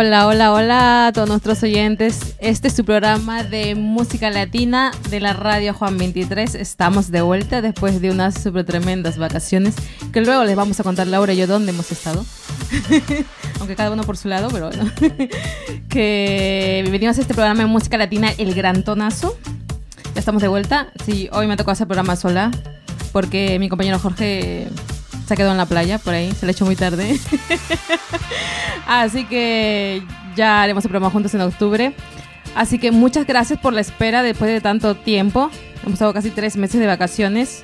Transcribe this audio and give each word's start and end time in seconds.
Hola, 0.00 0.28
hola, 0.28 0.52
hola 0.52 1.06
a 1.08 1.12
todos 1.12 1.28
nuestros 1.28 1.60
oyentes. 1.64 2.36
Este 2.38 2.68
es 2.68 2.74
su 2.74 2.84
programa 2.84 3.42
de 3.42 3.74
música 3.74 4.30
latina 4.30 4.92
de 5.10 5.18
la 5.18 5.32
radio 5.32 5.74
Juan 5.74 5.98
23. 5.98 6.54
Estamos 6.54 7.10
de 7.10 7.20
vuelta 7.20 7.62
después 7.62 8.00
de 8.00 8.12
unas 8.12 8.40
súper 8.40 8.64
tremendas 8.64 9.18
vacaciones 9.18 9.74
que 10.12 10.20
luego 10.20 10.44
les 10.44 10.54
vamos 10.54 10.78
a 10.78 10.84
contar 10.84 11.08
Laura 11.08 11.32
y 11.32 11.38
yo 11.38 11.48
dónde 11.48 11.72
hemos 11.72 11.90
estado. 11.90 12.24
Aunque 13.58 13.74
cada 13.74 13.90
uno 13.90 14.04
por 14.04 14.16
su 14.16 14.28
lado, 14.28 14.50
pero 14.52 14.68
bueno. 14.68 14.88
que 15.88 16.78
bienvenidos 16.82 17.18
a 17.18 17.22
este 17.22 17.34
programa 17.34 17.62
de 17.62 17.66
música 17.66 17.98
latina 17.98 18.30
El 18.38 18.54
Gran 18.54 18.84
Tonazo. 18.84 19.36
Ya 20.14 20.20
estamos 20.20 20.42
de 20.42 20.46
vuelta. 20.46 20.92
Sí, 21.04 21.28
hoy 21.32 21.48
me 21.48 21.56
tocó 21.56 21.72
hacer 21.72 21.88
programa 21.88 22.14
sola 22.14 22.52
porque 23.10 23.58
mi 23.58 23.68
compañero 23.68 23.98
Jorge 23.98 24.68
se 25.28 25.36
quedado 25.36 25.52
en 25.52 25.58
la 25.58 25.66
playa 25.66 25.98
por 25.98 26.14
ahí, 26.14 26.32
se 26.32 26.46
le 26.46 26.52
hecho 26.52 26.64
muy 26.64 26.74
tarde. 26.74 27.20
Así 28.86 29.24
que 29.26 30.02
ya 30.34 30.62
haremos 30.62 30.84
el 30.84 30.90
programa 30.90 31.12
juntos 31.12 31.34
en 31.34 31.42
octubre. 31.42 31.92
Así 32.54 32.78
que 32.78 32.92
muchas 32.92 33.26
gracias 33.26 33.58
por 33.58 33.74
la 33.74 33.82
espera 33.82 34.22
después 34.22 34.50
de 34.50 34.62
tanto 34.62 34.94
tiempo. 34.94 35.50
Hemos 35.82 35.94
estado 35.94 36.14
casi 36.14 36.30
tres 36.30 36.56
meses 36.56 36.80
de 36.80 36.86
vacaciones 36.86 37.62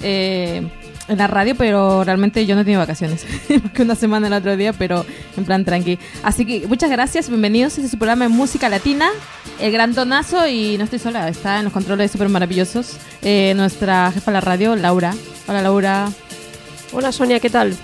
eh, 0.00 0.68
en 1.08 1.18
la 1.18 1.26
radio, 1.26 1.54
pero 1.56 2.04
realmente 2.04 2.44
yo 2.44 2.54
no 2.54 2.60
he 2.60 2.64
tenido 2.64 2.80
vacaciones. 2.80 3.24
que 3.72 3.82
una 3.82 3.94
semana 3.94 4.26
el 4.26 4.34
otro 4.34 4.54
día, 4.54 4.74
pero 4.74 5.06
en 5.38 5.44
plan 5.46 5.64
tranqui. 5.64 5.98
Así 6.22 6.44
que 6.44 6.66
muchas 6.66 6.90
gracias, 6.90 7.30
bienvenidos 7.30 7.78
a 7.78 7.80
este 7.80 7.90
su 7.90 7.96
programa 7.96 8.26
de 8.26 8.28
música 8.28 8.68
latina, 8.68 9.08
El 9.58 9.72
Gran 9.72 9.94
Tonazo. 9.94 10.46
Y 10.46 10.76
no 10.76 10.84
estoy 10.84 10.98
sola, 10.98 11.30
está 11.30 11.58
en 11.58 11.64
los 11.64 11.72
controles 11.72 12.10
súper 12.10 12.28
maravillosos 12.28 12.98
eh, 13.22 13.54
nuestra 13.56 14.12
jefa 14.12 14.30
de 14.30 14.34
la 14.34 14.40
radio, 14.42 14.76
Laura. 14.76 15.14
Hola 15.48 15.62
Laura. 15.62 16.10
Hola 16.92 17.12
Sonia, 17.12 17.40
¿qué 17.40 17.50
tal? 17.50 17.76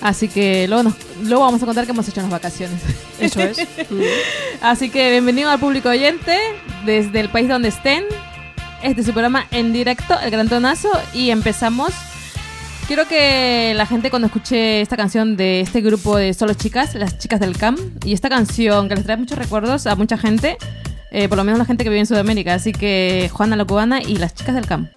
Así 0.00 0.28
que 0.28 0.66
luego, 0.66 0.82
nos, 0.82 0.94
luego 1.22 1.44
vamos 1.44 1.62
a 1.62 1.66
contar 1.66 1.84
qué 1.84 1.92
hemos 1.92 2.08
hecho 2.08 2.20
en 2.20 2.30
las 2.30 2.32
vacaciones. 2.32 2.80
Eso 3.20 3.40
es. 3.40 3.58
Así 4.62 4.90
que 4.90 5.10
bienvenido 5.10 5.50
al 5.50 5.60
público 5.60 5.88
oyente 5.88 6.38
desde 6.84 7.20
el 7.20 7.28
país 7.28 7.48
donde 7.48 7.68
estén. 7.68 8.04
Este 8.82 9.02
es 9.02 9.06
su 9.06 9.12
programa 9.12 9.46
en 9.50 9.72
directo, 9.72 10.18
El 10.20 10.30
Gran 10.30 10.48
Tonazo, 10.48 10.90
y 11.12 11.30
empezamos. 11.30 11.90
Quiero 12.86 13.06
que 13.06 13.72
la 13.76 13.86
gente 13.86 14.10
cuando 14.10 14.26
escuche 14.26 14.80
esta 14.80 14.96
canción 14.96 15.36
de 15.36 15.60
este 15.60 15.80
grupo 15.80 16.16
de 16.16 16.32
solo 16.34 16.54
chicas, 16.54 16.94
las 16.94 17.18
chicas 17.18 17.38
del 17.38 17.56
CAM, 17.56 17.76
y 18.04 18.14
esta 18.14 18.28
canción 18.28 18.88
que 18.88 18.96
les 18.96 19.04
trae 19.04 19.16
muchos 19.16 19.38
recuerdos 19.38 19.86
a 19.86 19.94
mucha 19.96 20.16
gente, 20.16 20.56
eh, 21.12 21.28
por 21.28 21.36
lo 21.36 21.44
menos 21.44 21.58
la 21.58 21.66
gente 21.66 21.84
que 21.84 21.90
vive 21.90 22.00
en 22.00 22.06
Sudamérica, 22.06 22.54
así 22.54 22.72
que 22.72 23.30
Juana 23.32 23.54
la 23.54 23.64
Cubana 23.64 24.02
y 24.02 24.16
las 24.16 24.34
chicas 24.34 24.54
del 24.54 24.66
CAM. 24.66 24.88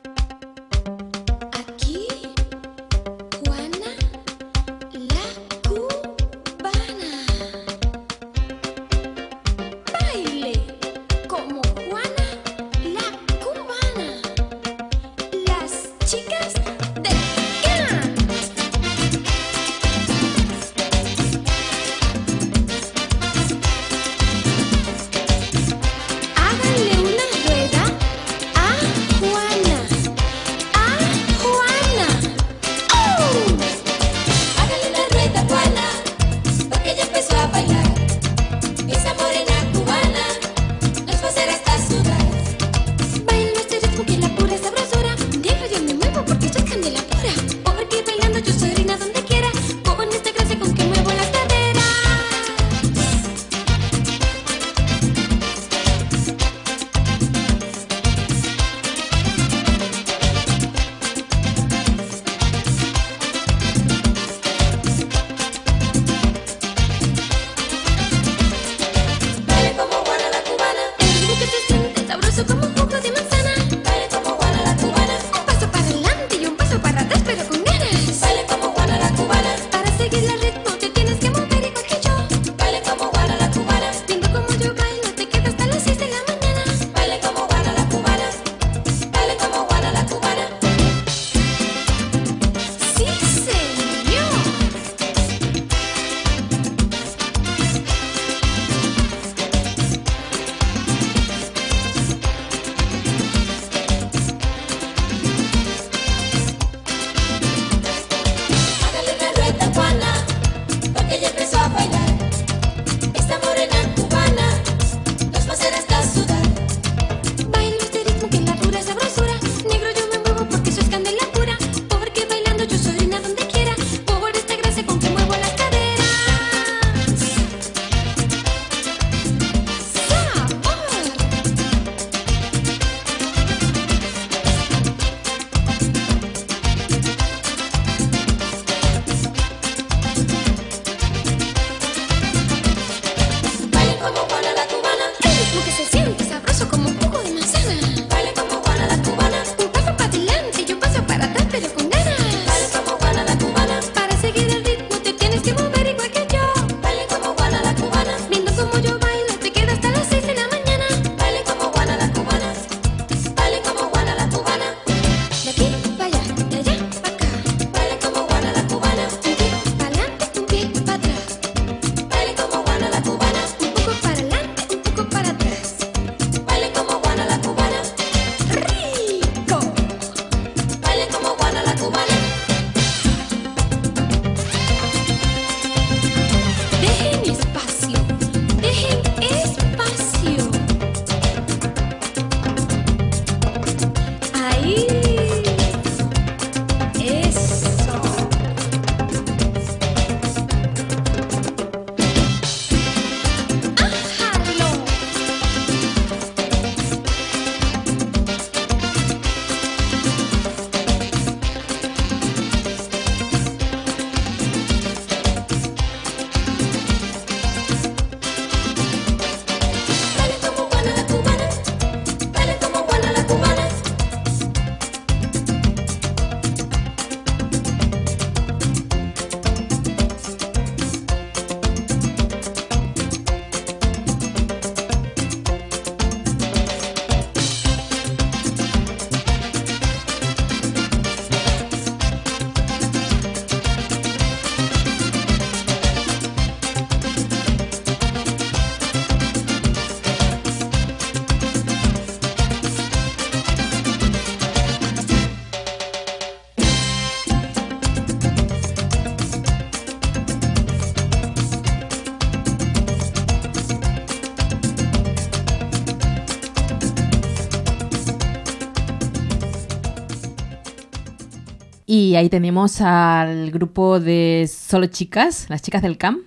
Y 272.13 272.15
ahí 272.15 272.29
tenemos 272.29 272.79
al 272.79 273.49
grupo 273.49 273.99
de 273.99 274.47
solo 274.47 274.85
chicas, 274.85 275.47
las 275.49 275.63
chicas 275.63 275.81
del 275.81 275.97
CAM. 275.97 276.19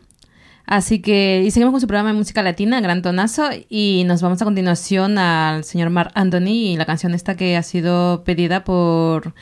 Así 0.65 1.01
que 1.01 1.45
y 1.47 1.53
seguimos 1.53 1.71
con 1.71 1.81
su 1.81 1.87
programa 1.87 2.11
de 2.11 2.19
música 2.19 2.43
latina, 2.43 2.81
Gran 2.81 3.03
Tonazo, 3.03 3.51
y 3.69 4.03
nos 4.05 4.21
vamos 4.21 4.43
a 4.43 4.45
continuación 4.45 5.17
al 5.17 5.63
señor 5.63 5.91
Mark 5.91 6.11
Anthony 6.17 6.73
y 6.73 6.77
la 6.77 6.87
canción 6.87 7.15
esta 7.15 7.37
que 7.37 7.57
ha 7.57 7.63
sido 7.63 8.25
pedida 8.25 8.65
por 8.65 9.33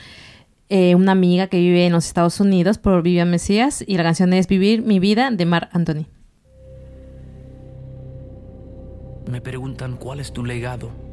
eh, 0.69 0.93
una 0.93 1.13
amiga 1.13 1.47
que 1.47 1.57
vive 1.57 1.87
en 1.87 1.93
los 1.93 2.05
Estados 2.05 2.39
Unidos, 2.39 2.77
por 2.77 3.01
Vivian 3.01 3.31
Mesías, 3.31 3.83
y 3.87 3.97
la 3.97 4.03
canción 4.03 4.31
es 4.31 4.47
Vivir 4.47 4.83
mi 4.83 4.99
vida 4.99 5.31
de 5.31 5.47
Mark 5.47 5.69
Anthony. 5.71 6.05
Me 9.31 9.41
preguntan 9.41 9.97
cuál 9.97 10.19
es 10.19 10.31
tu 10.31 10.45
legado. 10.45 11.04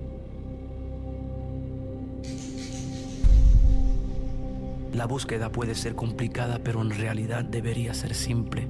La 4.93 5.07
búsqueda 5.07 5.51
puede 5.51 5.75
ser 5.75 5.95
complicada, 5.95 6.59
pero 6.63 6.83
en 6.83 6.91
realidad 6.91 7.45
debería 7.45 7.95
ser 7.95 8.15
simple. 8.15 8.69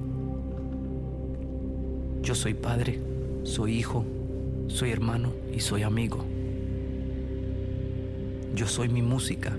Yo 2.21 2.33
soy 2.33 2.53
padre, 2.53 3.01
soy 3.43 3.77
hijo, 3.77 4.05
soy 4.67 4.91
hermano 4.91 5.33
y 5.51 5.59
soy 5.59 5.83
amigo. 5.83 6.23
Yo 8.55 8.67
soy 8.67 8.87
mi 8.87 9.01
música 9.01 9.51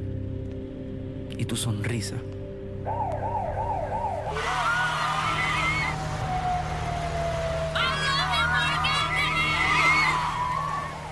y 1.36 1.44
tu 1.44 1.54
sonrisa. 1.54 2.16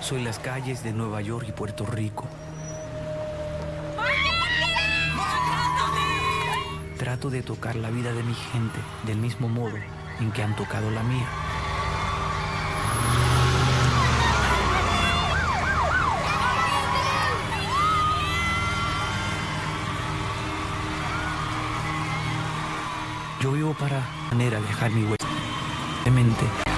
Soy 0.01 0.23
las 0.23 0.39
calles 0.39 0.83
de 0.83 0.93
Nueva 0.93 1.21
York 1.21 1.47
y 1.49 1.53
Puerto 1.53 1.85
Rico. 1.85 2.25
Trato 7.03 7.31
de 7.31 7.43
tocar 7.43 7.75
la 7.75 7.91
vida 7.91 8.13
de 8.13 8.23
mi 8.23 8.33
gente 8.33 8.79
del 9.05 9.17
mismo 9.17 9.49
modo 9.49 9.77
en 10.21 10.31
que 10.31 10.41
han 10.41 10.55
tocado 10.55 10.89
la 10.93 11.03
mía. 11.03 11.27
Yo 23.41 23.51
vivo 23.51 23.75
para 23.75 24.07
manera 24.31 24.61
de 24.61 24.67
dejar 24.69 24.93
mi 24.93 25.03
huella 25.03 25.17
de 26.05 26.11
mente. 26.13 26.72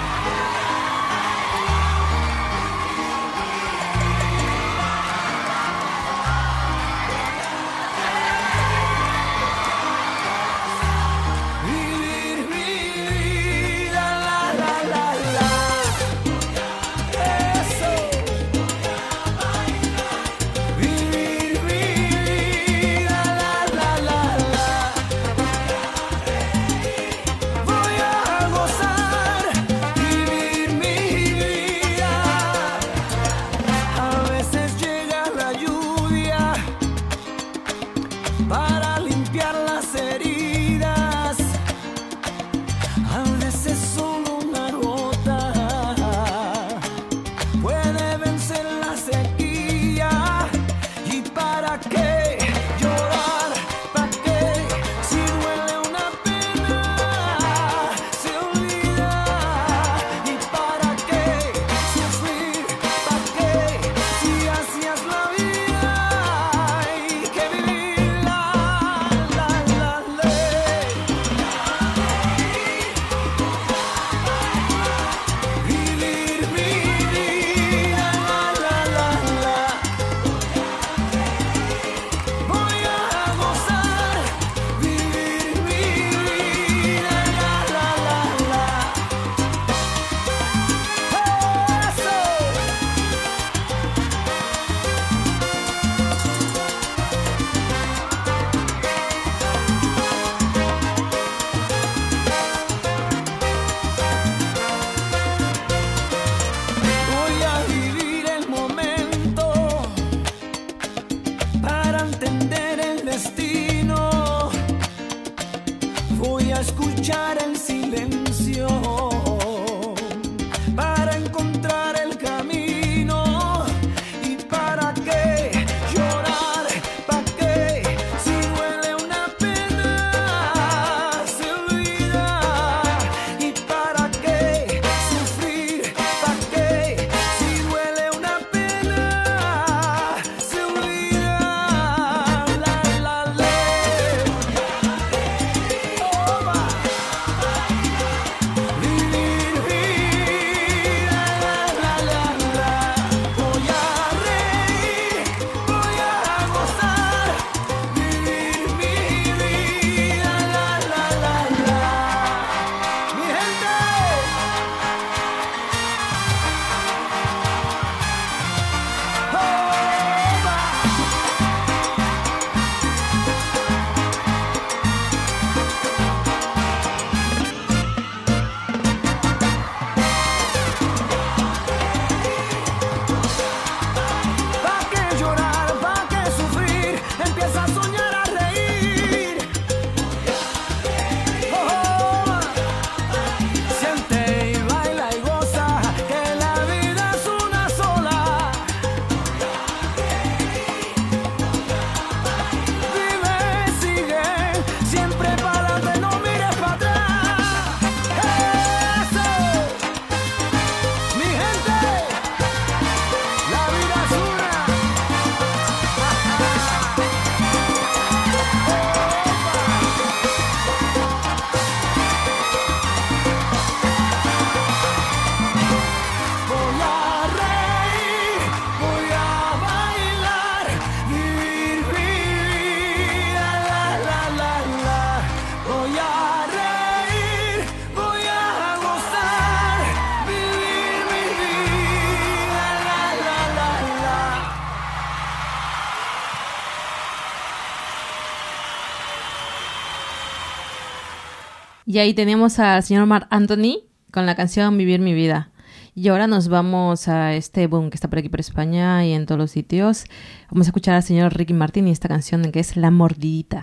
Y 251.95 251.99
ahí 251.99 252.13
tenemos 252.13 252.59
al 252.59 252.83
señor 252.83 253.05
Mark 253.05 253.25
Anthony 253.29 253.85
con 254.11 254.25
la 254.25 254.35
canción 254.35 254.77
Vivir 254.77 254.99
mi 254.99 255.13
vida. 255.13 255.53
Y 255.93 256.09
ahora 256.09 256.27
nos 256.27 256.49
vamos 256.49 257.07
a 257.07 257.35
este 257.35 257.67
boom 257.67 257.89
que 257.89 257.95
está 257.95 258.09
por 258.09 258.19
aquí 258.19 258.27
por 258.27 258.41
España 258.41 259.05
y 259.05 259.13
en 259.13 259.25
todos 259.25 259.39
los 259.39 259.51
sitios. 259.51 260.03
Vamos 260.51 260.67
a 260.67 260.71
escuchar 260.71 260.95
al 260.95 261.03
señor 261.03 261.33
Ricky 261.37 261.53
Martin 261.53 261.87
y 261.87 261.91
esta 261.91 262.09
canción 262.09 262.51
que 262.51 262.59
es 262.59 262.75
La 262.75 262.91
Mordidita. 262.91 263.61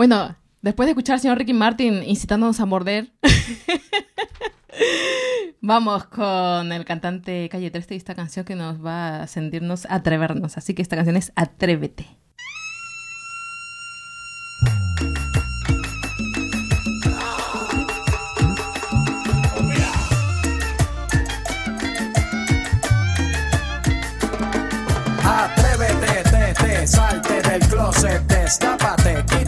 Bueno, 0.00 0.34
después 0.62 0.86
de 0.86 0.92
escuchar 0.92 1.16
al 1.16 1.20
señor 1.20 1.36
Ricky 1.36 1.52
Martin 1.52 2.02
incitándonos 2.02 2.58
a 2.60 2.64
morder, 2.64 3.12
vamos 5.60 6.06
con 6.06 6.72
el 6.72 6.86
cantante 6.86 7.50
Calle 7.50 7.70
13 7.70 7.92
y 7.92 7.96
esta 7.98 8.14
canción 8.14 8.46
que 8.46 8.54
nos 8.54 8.82
va 8.82 9.20
a 9.20 9.26
sentirnos 9.26 9.86
atrevernos. 9.90 10.56
Así 10.56 10.72
que 10.72 10.80
esta 10.80 10.96
canción 10.96 11.18
es 11.18 11.32
Atrévete. 11.36 12.06
Atrévete, 25.22 26.30
te, 26.30 26.54
te, 26.54 26.86
salte 26.86 27.42
del 27.42 27.60
closet, 27.68 28.22
destápate, 28.22 28.79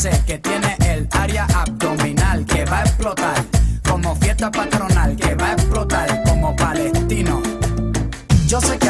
sé 0.00 0.10
que 0.26 0.38
tiene 0.38 0.78
el 0.86 1.06
área 1.10 1.44
abdominal 1.44 2.46
que 2.46 2.64
va 2.64 2.78
a 2.78 2.82
explotar 2.84 3.44
como 3.86 4.16
fiesta 4.16 4.50
patronal, 4.50 5.14
que 5.14 5.34
va 5.34 5.48
a 5.48 5.52
explotar 5.52 6.22
como 6.22 6.56
palestino. 6.56 7.42
Yo 8.46 8.62
sé 8.62 8.78
que 8.78 8.89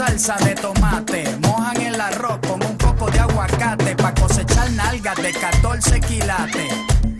salsa 0.00 0.36
de 0.36 0.54
tomate, 0.54 1.24
mojan 1.42 1.82
el 1.82 2.00
arroz 2.00 2.38
con 2.48 2.62
un 2.64 2.76
poco 2.78 3.10
de 3.10 3.18
aguacate 3.18 3.94
pa' 3.96 4.14
cosechar 4.14 4.70
nalgas 4.70 5.16
de 5.16 5.30
14 5.30 6.00
quilates. 6.00 6.72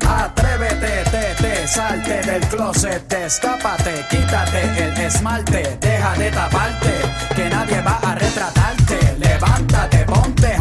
Atrévete, 0.08 1.04
te, 1.12 1.24
te, 1.42 1.68
salte 1.68 2.22
del 2.22 2.40
closet, 2.48 3.06
destápate, 3.06 4.06
quítate 4.08 4.62
el 4.84 4.96
esmalte, 4.98 5.76
deja 5.78 6.14
de 6.14 6.30
taparte, 6.30 6.94
que 7.36 7.50
nadie 7.50 7.82
va 7.82 7.98
a 8.02 8.14
retratarte. 8.14 8.98
Levántate, 9.18 9.98
ponte 10.06 10.59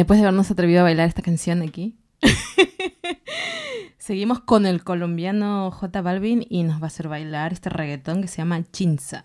después 0.00 0.18
de 0.18 0.24
habernos 0.24 0.50
atrevido 0.50 0.80
a 0.80 0.84
bailar 0.84 1.08
esta 1.08 1.20
canción 1.20 1.60
aquí, 1.60 1.98
seguimos 3.98 4.40
con 4.40 4.64
el 4.64 4.82
colombiano 4.82 5.70
J 5.70 6.00
Balvin 6.00 6.46
y 6.48 6.62
nos 6.62 6.80
va 6.80 6.84
a 6.84 6.86
hacer 6.86 7.08
bailar 7.08 7.52
este 7.52 7.68
reggaetón 7.68 8.22
que 8.22 8.28
se 8.28 8.38
llama 8.38 8.64
Chinza. 8.72 9.24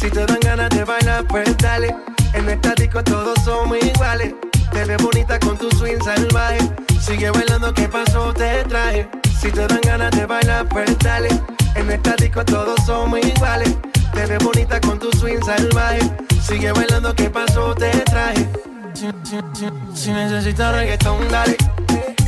Si 0.00 0.10
te 0.10 0.24
dan 0.26 0.38
ganas 0.40 0.70
de 0.70 0.84
bailar, 0.84 1.24
pues 1.28 1.56
dale. 1.58 1.94
En 2.34 2.48
esta 2.48 2.74
disco 2.74 3.02
todos 3.02 3.36
somos 3.44 3.78
iguales. 3.82 4.34
Te 4.72 4.84
ves 4.84 5.02
bonita 5.02 5.38
con 5.40 5.56
tu 5.56 5.70
swing 5.76 6.00
salvaje. 6.02 6.58
Sigue 7.00 7.30
bailando, 7.30 7.72
¿qué 7.74 7.88
pasó? 7.88 8.32
Te 8.32 8.64
traje. 8.64 9.08
Si 9.40 9.50
te 9.50 9.66
dan 9.66 9.80
ganas 9.82 10.10
de 10.12 10.26
bailar, 10.26 10.68
pues 10.68 10.96
dale. 10.98 11.28
En 11.74 11.90
esta 11.90 12.14
disco 12.16 12.44
todos 12.44 12.76
somos 12.86 13.20
iguales. 13.24 13.74
Te 14.12 14.26
ves 14.26 14.38
bonita 14.44 14.80
con 14.80 14.98
tu 14.98 15.10
swing 15.18 15.40
salvaje. 15.44 16.00
Sigue 16.42 16.72
bailando, 16.72 17.14
¿qué 17.14 17.28
pasó? 17.30 17.74
Te 17.74 17.90
traje. 18.00 18.48
Si, 18.94 19.06
si- 19.24 19.40
si- 19.54 19.70
si 20.02 20.10
necesitas 20.12 20.74
reggaetón, 20.74 21.28
dale. 21.28 21.56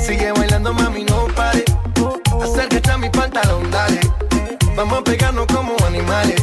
Sigue 0.05 0.33
bailando, 0.33 0.73
mami, 0.73 1.05
no 1.05 1.27
pare. 1.37 1.65
Acércate 2.43 2.91
a 2.91 2.99
mi 2.99 3.11
pantalón, 3.11 3.71
dale. 3.71 4.01
Vamos 4.77 4.99
a 5.01 5.05
pegarnos 5.05 5.47
como 5.47 5.75
animales. 5.87 6.43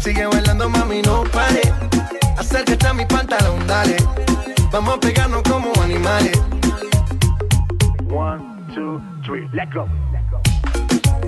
Sigue 0.00 0.26
bailando, 0.26 0.68
mami, 0.68 1.02
no 1.02 1.24
pare. 1.24 1.62
Acércate 2.36 2.86
a 2.86 2.94
mi 2.94 3.04
pantalón, 3.04 3.66
dale. 3.66 3.96
Vamos 4.70 4.94
a 4.94 5.00
pegarnos 5.00 5.42
como 5.42 5.72
animales. 5.82 6.38
One, 8.10 8.40
two, 8.74 9.00
three, 9.24 9.48
let 9.52 9.72
go. 9.72 9.86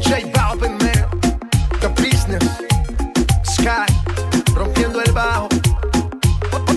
J 0.01 0.31
Balvin, 0.33 0.79
man. 0.79 1.09
The 1.81 1.89
business. 2.01 2.45
Sky. 3.43 3.87
Rompiendo 4.55 5.01
el 5.03 5.13
bajo. 5.13 5.49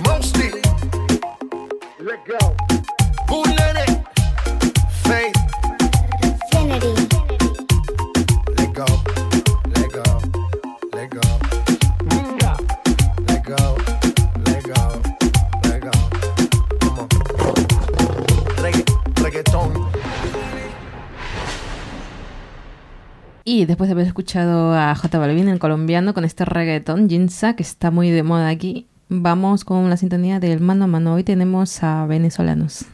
Mosty. 0.04 0.52
Let 2.00 2.20
go. 2.28 2.73
Y 23.64 23.66
después 23.66 23.88
de 23.88 23.94
haber 23.94 24.08
escuchado 24.08 24.74
a 24.74 24.94
J 24.94 25.20
Balvin, 25.20 25.48
el 25.48 25.58
colombiano, 25.58 26.14
con 26.14 26.26
este 26.26 26.44
reggaetón, 26.44 27.10
Jinza, 27.10 27.56
que 27.56 27.64
está 27.64 27.92
muy 27.92 28.10
de 28.10 28.22
moda 28.22 28.50
aquí, 28.50 28.88
vamos 29.08 29.64
con 29.64 29.90
la 29.90 29.96
sintonía 29.96 30.42
del 30.42 30.60
mano 30.60 30.84
a 30.84 30.88
mano. 30.88 31.14
Hoy 31.14 31.24
tenemos 31.24 31.82
a 31.82 32.06
venezolanos. 32.06 32.86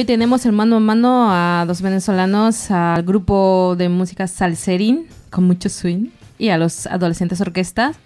Hoy 0.00 0.06
tenemos 0.06 0.46
el 0.46 0.52
mano 0.52 0.76
a 0.76 0.80
mano 0.80 1.28
a 1.30 1.66
dos 1.66 1.82
venezolanos, 1.82 2.70
al 2.70 3.02
grupo 3.02 3.74
de 3.76 3.90
música 3.90 4.26
Salserín, 4.26 5.06
con 5.28 5.44
mucho 5.44 5.68
swing, 5.68 6.06
y 6.38 6.48
a 6.48 6.56
los 6.56 6.86
adolescentes 6.86 7.38
orquestas. 7.42 7.98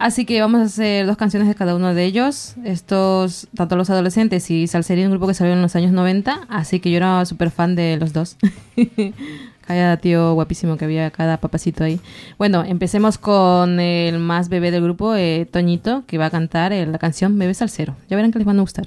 Así 0.00 0.24
que 0.24 0.40
vamos 0.40 0.60
a 0.60 0.64
hacer 0.64 1.06
dos 1.06 1.16
canciones 1.16 1.46
de 1.46 1.54
cada 1.54 1.76
uno 1.76 1.94
de 1.94 2.04
ellos. 2.04 2.56
Estos, 2.64 3.46
tanto 3.54 3.76
los 3.76 3.90
adolescentes 3.90 4.50
y 4.50 4.66
Salserín, 4.66 5.04
un 5.04 5.12
grupo 5.12 5.28
que 5.28 5.34
salió 5.34 5.52
en 5.52 5.62
los 5.62 5.76
años 5.76 5.92
90. 5.92 6.48
Así 6.48 6.80
que 6.80 6.90
yo 6.90 6.96
era 6.96 7.24
súper 7.24 7.52
fan 7.52 7.76
de 7.76 7.96
los 7.96 8.12
dos. 8.12 8.36
cada 9.60 9.98
tío 9.98 10.34
guapísimo 10.34 10.76
que 10.76 10.84
había, 10.84 11.12
cada 11.12 11.36
papacito 11.36 11.84
ahí. 11.84 12.00
Bueno, 12.38 12.64
empecemos 12.66 13.18
con 13.18 13.78
el 13.78 14.18
más 14.18 14.48
bebé 14.48 14.72
del 14.72 14.82
grupo, 14.82 15.14
eh, 15.14 15.46
Toñito, 15.48 16.02
que 16.08 16.18
va 16.18 16.26
a 16.26 16.30
cantar 16.30 16.72
eh, 16.72 16.86
la 16.86 16.98
canción 16.98 17.38
Bebé 17.38 17.54
Salsero. 17.54 17.94
Ya 18.08 18.16
verán 18.16 18.32
que 18.32 18.40
les 18.40 18.46
van 18.46 18.58
a 18.58 18.62
gustar. 18.62 18.86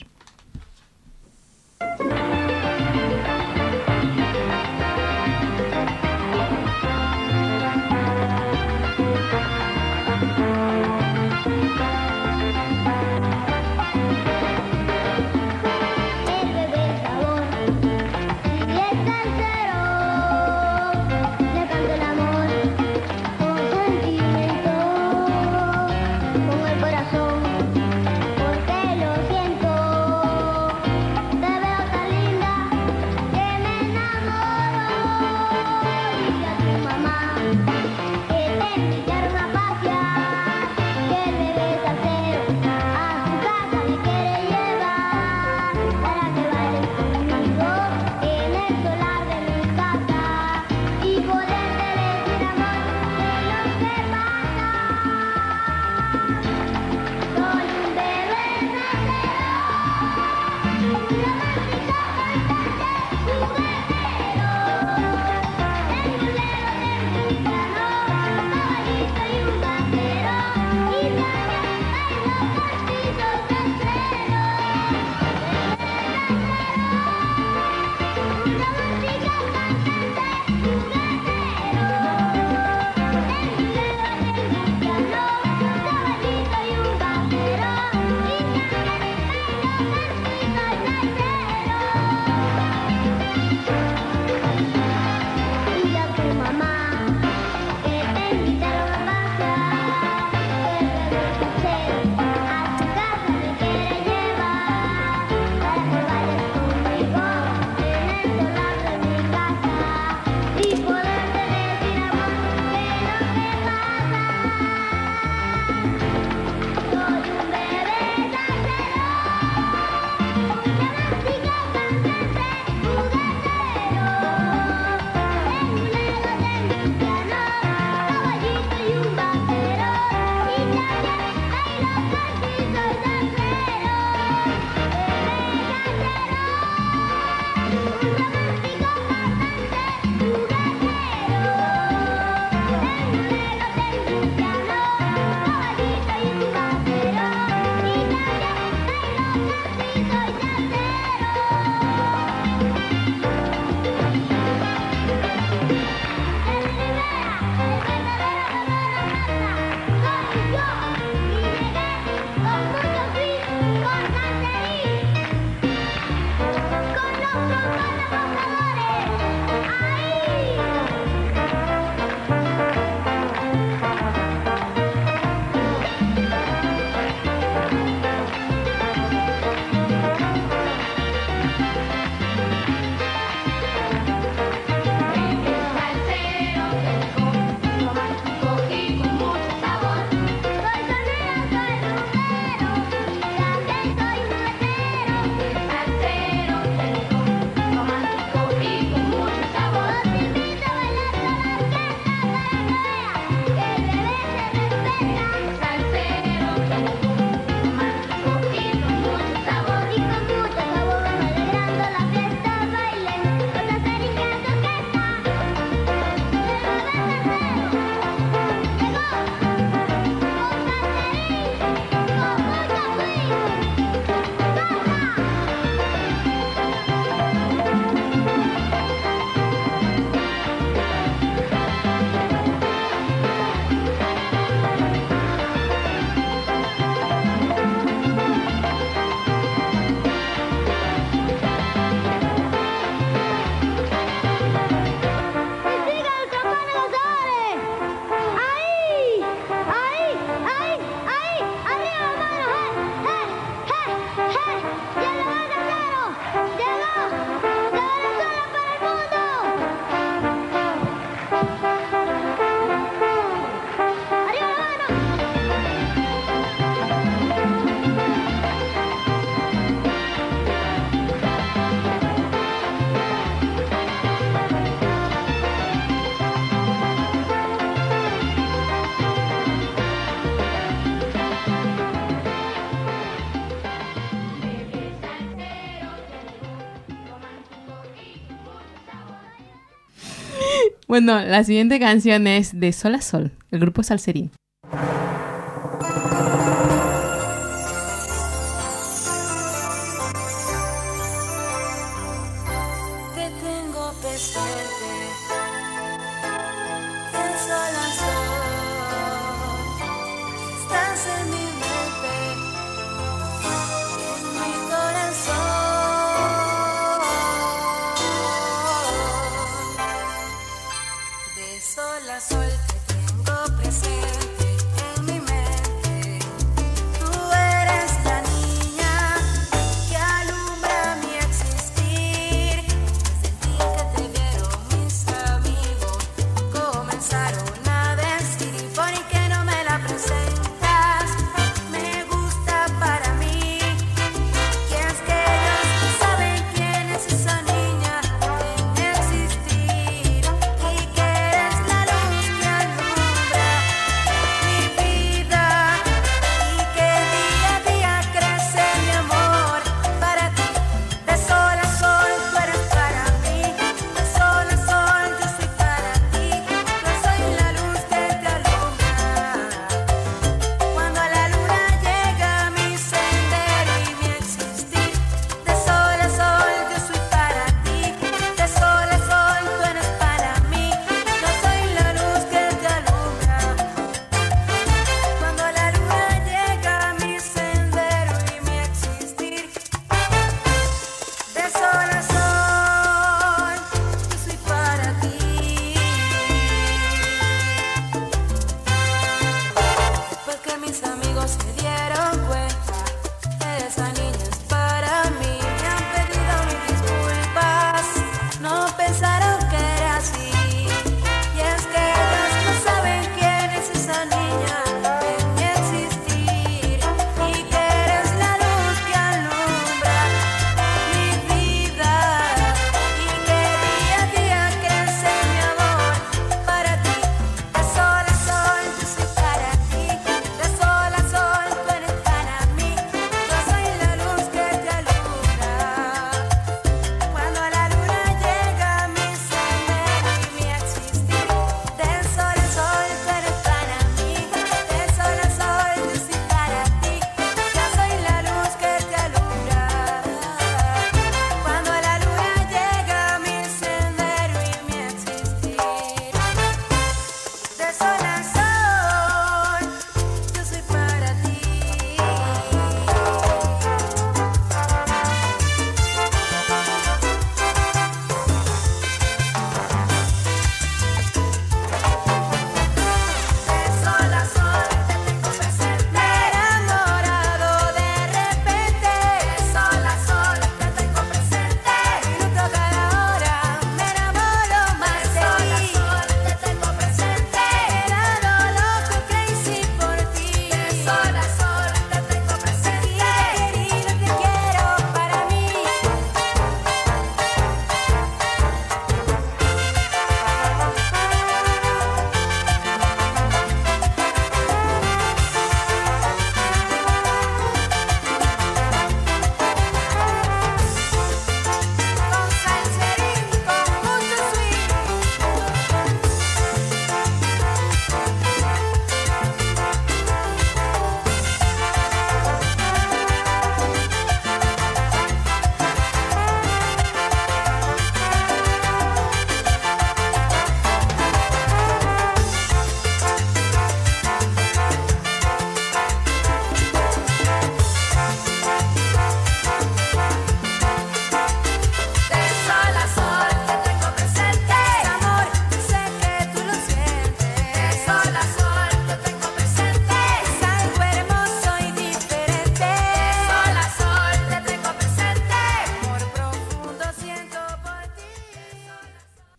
Bueno, 290.93 291.19
la 291.25 291.43
siguiente 291.43 291.79
canción 291.79 292.27
es 292.27 292.59
de 292.59 292.71
Sol 292.71 292.93
a 292.93 293.01
Sol, 293.01 293.31
el 293.49 293.59
grupo 293.59 293.81
Salserín. 293.81 294.29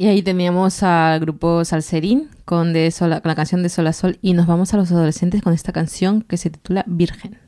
Y 0.04 0.08
ahí 0.08 0.20
teníamos 0.20 0.82
al 0.82 1.18
grupo 1.18 1.64
Salserín 1.64 2.28
con, 2.44 2.74
de 2.74 2.92
con 2.98 3.08
la 3.08 3.34
canción 3.34 3.62
de 3.62 3.70
Sol 3.70 3.86
a 3.86 3.94
Sol 3.94 4.18
y 4.20 4.34
nos 4.34 4.46
vamos 4.46 4.74
a 4.74 4.76
los 4.76 4.92
adolescentes 4.92 5.40
con 5.40 5.54
esta 5.54 5.72
canción 5.72 6.20
que 6.20 6.36
se 6.36 6.50
titula 6.50 6.84
Virgen. 6.86 7.38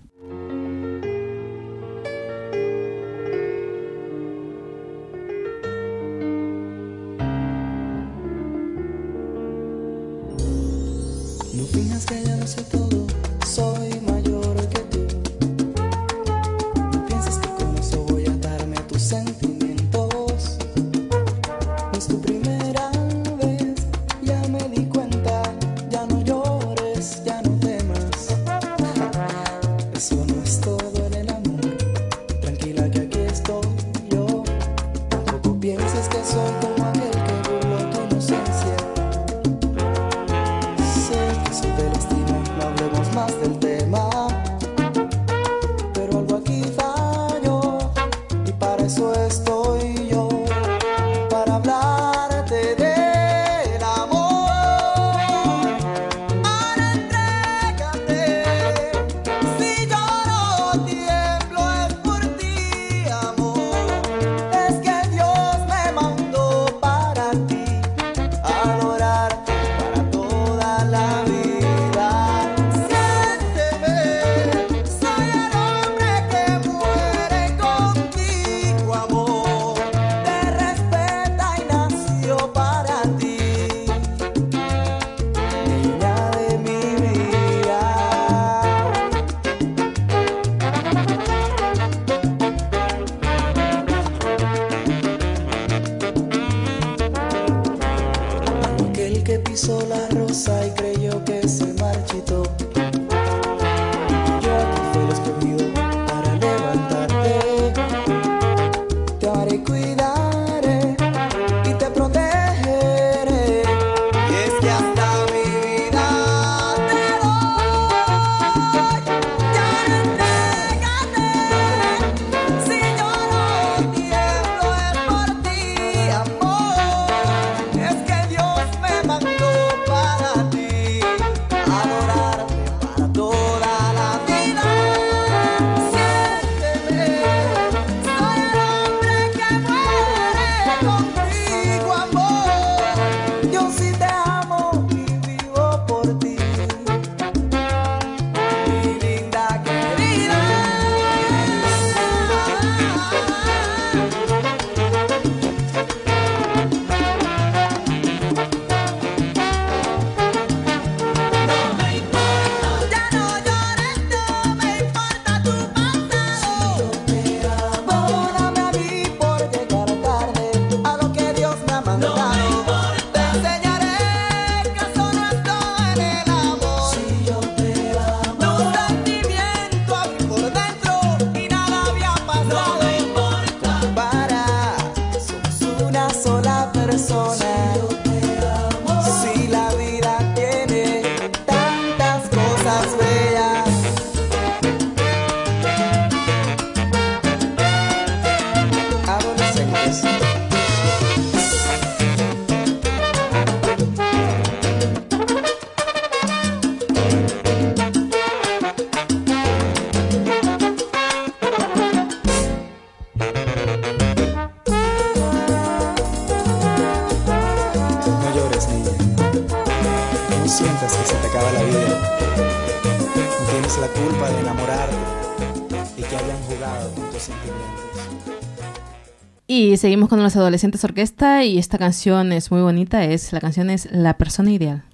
Adolescentes 230.36 230.84
Orquesta 230.84 231.44
y 231.44 231.58
esta 231.58 231.78
canción 231.78 232.32
es 232.32 232.50
muy 232.50 232.60
bonita, 232.60 233.04
es 233.04 233.32
la 233.32 233.40
canción 233.40 233.70
es 233.70 233.88
La 233.90 234.18
persona 234.18 234.50
ideal. 234.50 234.84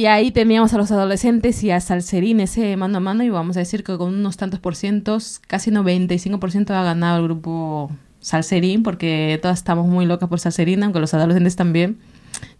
Y 0.00 0.06
ahí 0.06 0.30
teníamos 0.30 0.72
a 0.72 0.78
los 0.78 0.90
adolescentes 0.92 1.62
y 1.62 1.70
a 1.70 1.78
Salserín 1.78 2.40
ese 2.40 2.74
mano 2.78 2.96
a 2.96 3.00
mano 3.00 3.22
y 3.22 3.28
vamos 3.28 3.58
a 3.58 3.60
decir 3.60 3.84
que 3.84 3.98
con 3.98 4.14
unos 4.14 4.38
tantos 4.38 4.58
por 4.58 4.74
cientos, 4.74 5.42
casi 5.46 5.70
95% 5.70 6.70
ha 6.70 6.82
ganado 6.82 7.18
el 7.18 7.24
grupo 7.24 7.90
Salserín 8.18 8.82
porque 8.82 9.38
todas 9.42 9.58
estamos 9.58 9.86
muy 9.86 10.06
locas 10.06 10.30
por 10.30 10.40
Salserín, 10.40 10.82
aunque 10.84 11.00
los 11.00 11.12
adolescentes 11.12 11.54
también. 11.54 11.98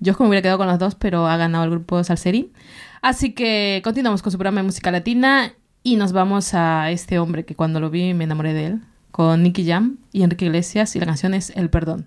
Yo 0.00 0.10
es 0.10 0.18
como 0.18 0.28
hubiera 0.28 0.42
quedado 0.42 0.58
con 0.58 0.66
los 0.66 0.78
dos, 0.78 0.96
pero 0.96 1.28
ha 1.28 1.38
ganado 1.38 1.64
el 1.64 1.70
grupo 1.70 2.04
Salserín. 2.04 2.52
Así 3.00 3.32
que 3.32 3.80
continuamos 3.82 4.20
con 4.20 4.32
su 4.32 4.36
programa 4.36 4.60
de 4.60 4.66
música 4.66 4.90
latina 4.90 5.54
y 5.82 5.96
nos 5.96 6.12
vamos 6.12 6.52
a 6.52 6.90
este 6.90 7.18
hombre 7.18 7.46
que 7.46 7.56
cuando 7.56 7.80
lo 7.80 7.88
vi 7.88 8.12
me 8.12 8.24
enamoré 8.24 8.52
de 8.52 8.66
él, 8.66 8.80
con 9.12 9.42
Nicky 9.42 9.66
Jam 9.66 9.96
y 10.12 10.24
Enrique 10.24 10.44
Iglesias 10.44 10.94
y 10.94 11.00
la 11.00 11.06
canción 11.06 11.32
es 11.32 11.54
El 11.56 11.70
Perdón. 11.70 12.06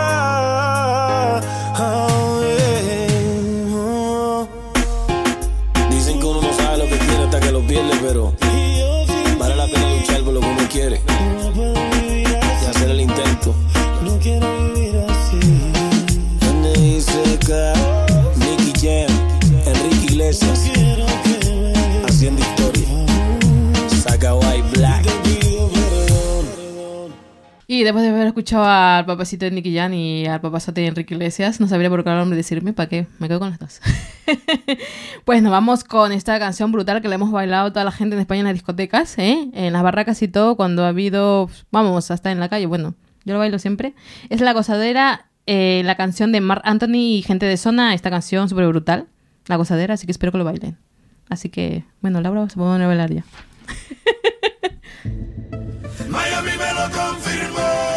Después 27.91 28.05
de 28.05 28.09
haber 28.09 28.27
escuchado 28.27 28.63
al 28.63 29.05
papacito 29.05 29.43
de 29.43 29.51
Nicky 29.51 29.75
Jan 29.75 29.93
y 29.93 30.25
al 30.25 30.39
papazote 30.39 30.79
de 30.79 30.87
Enrique 30.87 31.13
Iglesias, 31.13 31.59
no 31.59 31.67
sabría 31.67 31.89
por 31.89 32.05
qué 32.05 32.09
nombre 32.09 32.37
decirme 32.37 32.71
para 32.71 32.87
qué. 32.87 33.05
Me 33.19 33.27
quedo 33.27 33.39
con 33.39 33.49
las 33.49 33.59
dos. 33.59 33.81
pues 35.25 35.43
nos 35.43 35.51
vamos 35.51 35.83
con 35.83 36.13
esta 36.13 36.39
canción 36.39 36.71
brutal 36.71 37.01
que 37.01 37.09
le 37.09 37.15
hemos 37.15 37.31
bailado 37.31 37.73
toda 37.73 37.83
la 37.83 37.91
gente 37.91 38.15
en 38.15 38.21
España 38.21 38.39
en 38.39 38.45
las 38.45 38.53
discotecas, 38.53 39.17
¿eh? 39.17 39.49
en 39.53 39.73
las 39.73 39.83
barracas 39.83 40.21
y 40.21 40.29
todo, 40.29 40.55
cuando 40.55 40.85
ha 40.85 40.87
habido, 40.87 41.49
vamos, 41.69 42.11
hasta 42.11 42.31
en 42.31 42.39
la 42.39 42.47
calle. 42.47 42.65
Bueno, 42.65 42.95
yo 43.25 43.33
lo 43.33 43.39
bailo 43.39 43.59
siempre. 43.59 43.93
Es 44.29 44.39
La 44.39 44.53
Gozadera, 44.53 45.25
eh, 45.45 45.81
la 45.83 45.97
canción 45.97 46.31
de 46.31 46.39
Mark 46.39 46.61
Anthony 46.63 47.17
y 47.17 47.23
gente 47.23 47.45
de 47.45 47.57
zona. 47.57 47.93
Esta 47.93 48.09
canción 48.09 48.47
súper 48.47 48.67
brutal, 48.67 49.07
La 49.47 49.57
Gozadera, 49.57 49.95
así 49.95 50.05
que 50.05 50.13
espero 50.13 50.31
que 50.31 50.37
lo 50.37 50.45
bailen. 50.45 50.77
Así 51.27 51.49
que, 51.49 51.83
bueno, 51.99 52.21
Laura, 52.21 52.47
se 52.47 52.55
puede 52.55 52.85
bailar 52.85 53.11
ya. 53.11 53.25
Miami 56.09 56.50
me 56.89 57.90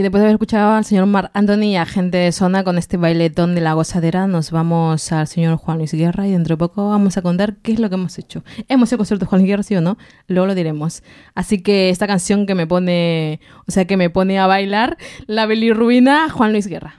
Y 0.00 0.02
después 0.02 0.22
de 0.22 0.28
haber 0.28 0.36
escuchado 0.36 0.72
al 0.72 0.86
señor 0.86 1.04
Mar 1.04 1.30
Anthony 1.34 1.64
y 1.64 1.76
a 1.76 1.84
gente 1.84 2.16
de 2.16 2.32
zona 2.32 2.64
con 2.64 2.78
este 2.78 2.96
bailetón 2.96 3.54
de 3.54 3.60
la 3.60 3.74
gozadera, 3.74 4.26
nos 4.26 4.50
vamos 4.50 5.12
al 5.12 5.26
señor 5.26 5.56
Juan 5.56 5.76
Luis 5.76 5.92
Guerra 5.92 6.26
y 6.26 6.30
dentro 6.30 6.54
de 6.54 6.58
poco 6.58 6.88
vamos 6.88 7.18
a 7.18 7.22
contar 7.22 7.56
qué 7.56 7.72
es 7.72 7.80
lo 7.80 7.90
que 7.90 7.96
hemos 7.96 8.18
hecho. 8.18 8.42
Hemos 8.68 8.88
hecho 8.88 8.96
concierto 8.96 9.26
de 9.26 9.28
Juan 9.28 9.42
Luis 9.42 9.50
Guerra, 9.50 9.62
sí 9.62 9.76
o 9.76 9.82
no, 9.82 9.98
luego 10.26 10.46
lo 10.46 10.54
diremos. 10.54 11.02
Así 11.34 11.60
que 11.60 11.90
esta 11.90 12.06
canción 12.06 12.46
que 12.46 12.54
me 12.54 12.66
pone, 12.66 13.40
o 13.68 13.72
sea, 13.72 13.84
que 13.84 13.98
me 13.98 14.08
pone 14.08 14.38
a 14.38 14.46
bailar, 14.46 14.96
la 15.26 15.44
bilirrubina 15.44 16.30
Juan 16.30 16.52
Luis 16.52 16.66
Guerra. 16.66 16.94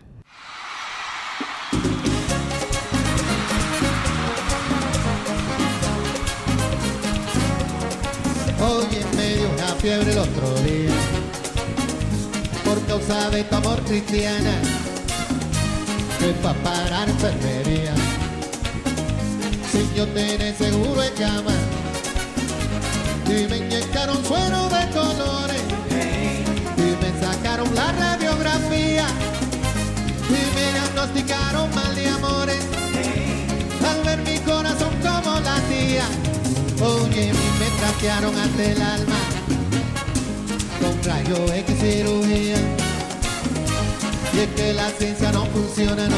Hoy 8.61 8.85
me 9.17 9.37
dio 9.37 9.49
una 9.49 9.67
fiebre 9.79 10.11
el 10.11 10.19
otro 10.19 10.50
causa 13.07 13.29
de 13.29 13.43
tu 13.43 13.55
amor 13.55 13.79
cristiana 13.83 14.53
que 16.19 16.33
fue 16.41 16.51
a 16.51 16.53
parar 16.53 17.09
enfermería 17.09 17.93
sin 19.71 19.93
yo 19.95 20.07
tener 20.07 20.55
seguro 20.55 21.01
en 21.01 21.13
cama 21.13 21.53
y 23.27 23.47
me 23.49 23.57
inyectaron 23.57 24.23
suero 24.25 24.69
de 24.69 24.89
colores 24.91 25.61
y 26.77 26.81
me 27.01 27.25
sacaron 27.25 27.73
la 27.75 27.91
radiografía 27.93 29.05
y 30.29 30.55
me 30.55 30.71
diagnosticaron 30.71 31.73
mal 31.73 31.95
de 31.95 32.07
amores 32.09 32.63
al 33.89 34.03
ver 34.03 34.19
mi 34.19 34.37
corazón 34.39 34.93
como 35.01 35.39
latía 35.39 36.05
Oye, 36.83 37.31
me 37.59 37.79
trastearon 37.79 38.35
ante 38.35 38.71
el 38.71 38.81
alma 38.81 39.15
con 40.81 41.03
rayo 41.03 41.53
X 41.53 41.79
cirugía. 41.79 42.80
Y 44.33 44.39
es 44.39 44.47
que 44.55 44.73
la 44.73 44.89
ciencia 44.91 45.31
no 45.33 45.45
funciona, 45.47 46.07
no. 46.07 46.15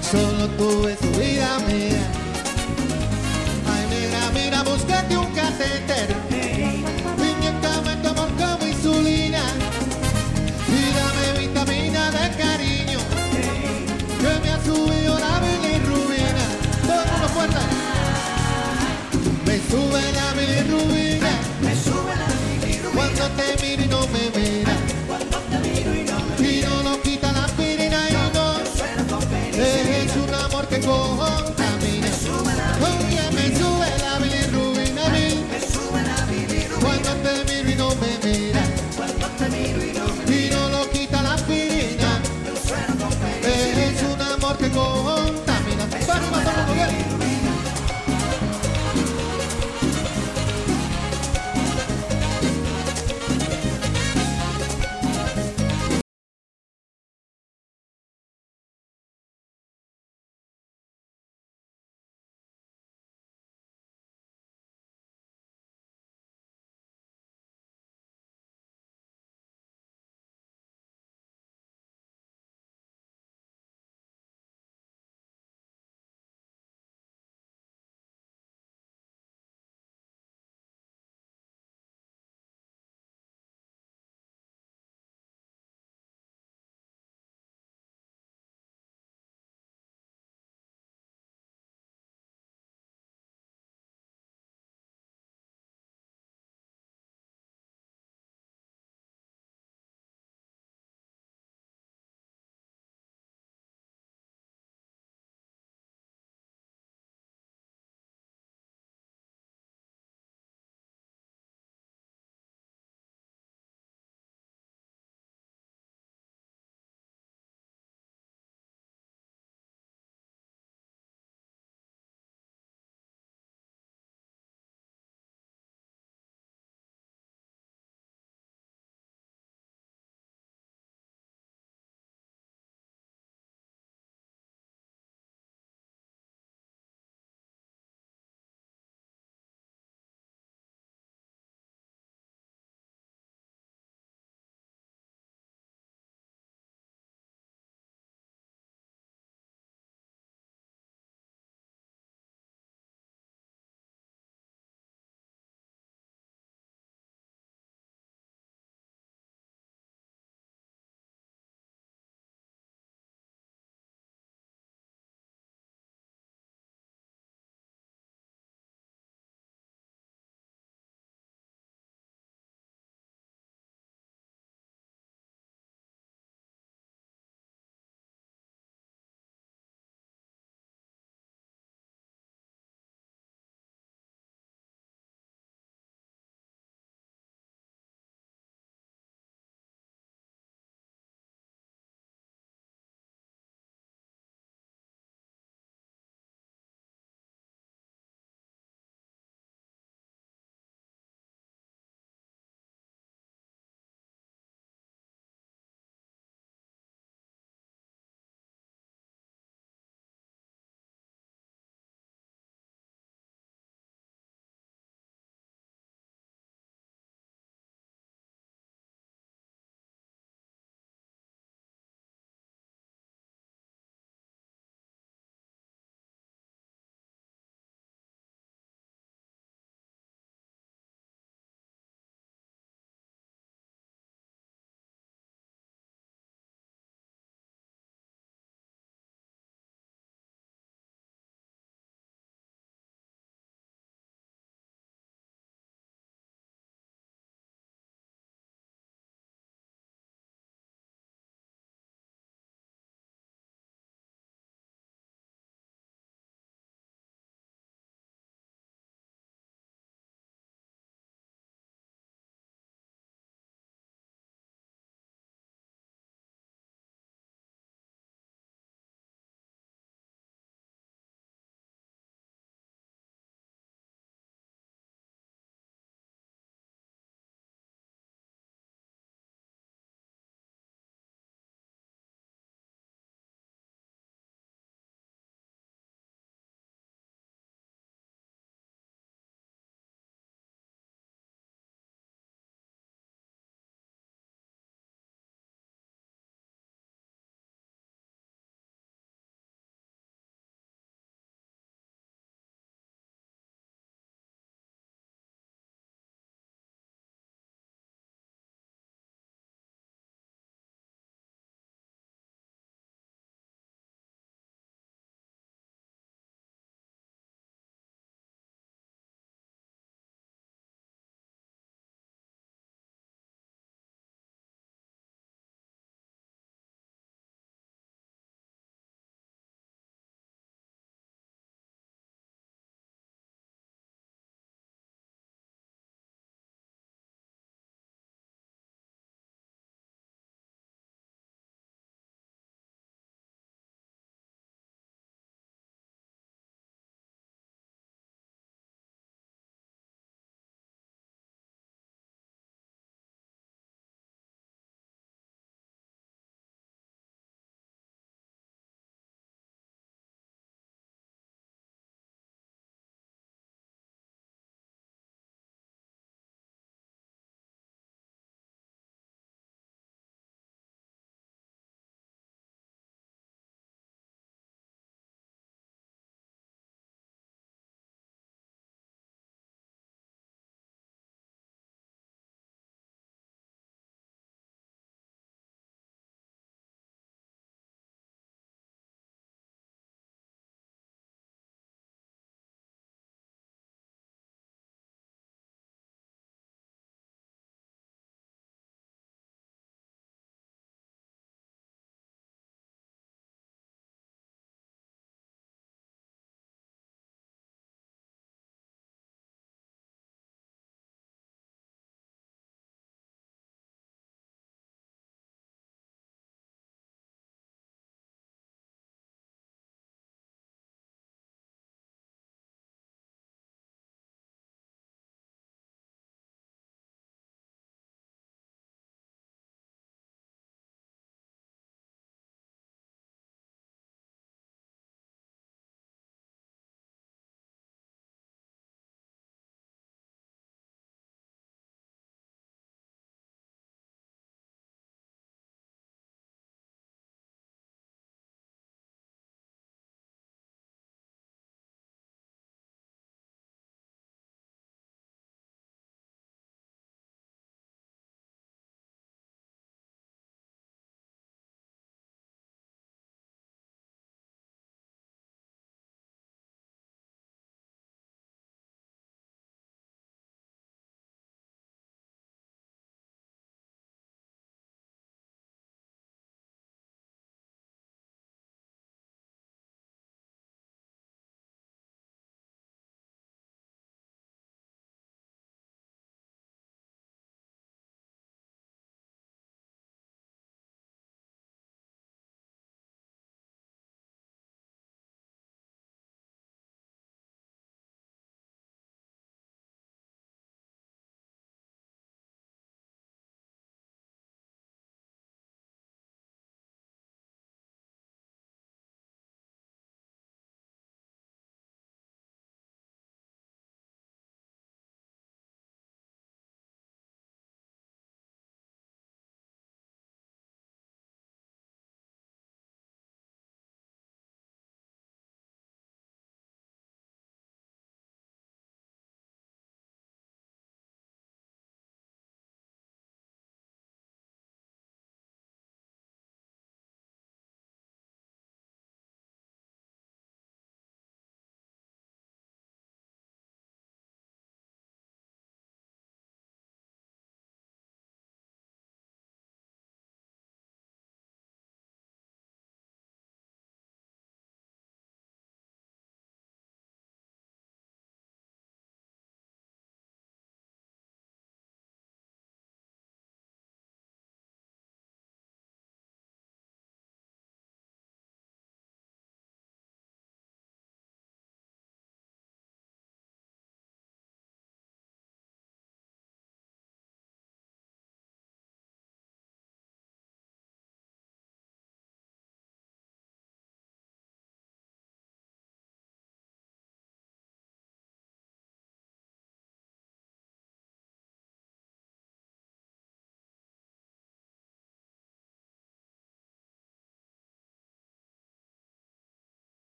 Solo 0.00 0.46
tú 0.56 0.86
es 0.86 0.98
tu 0.98 1.08
vida 1.18 1.58
mía. 1.66 2.06
Ay, 3.66 3.84
mira, 3.90 4.30
mira, 4.32 4.62
búscate 4.62 5.16
un 5.18 5.26
catéter. 5.34 6.14
Inyectame 7.18 7.96
tu 7.96 8.08
amor 8.08 8.28
como 8.38 8.64
insulina. 8.64 9.42
Y 10.68 11.40
vitamina 11.40 12.10
de 12.12 12.36
cariño. 12.36 12.98
Que 14.20 14.40
me 14.42 14.50
ha 14.52 14.64
subido 14.64 15.18
la 15.18 15.40
bilirrubina. 15.40 16.44
Todo 16.86 17.18
lo 17.22 17.28
fuerte. 17.30 17.56
Me 19.46 19.56
sube 19.68 20.12
la 20.12 20.32
bilirrubina. 20.34 21.32
Me 21.60 21.74
sube 21.74 22.14
la 22.22 22.28
bilirrubina. 22.60 22.94
Cuando 22.94 23.24
te 23.36 23.66
miro 23.66 23.82
y 23.82 23.88
no 23.88 24.06
me 24.08 24.30
ve 24.30 24.41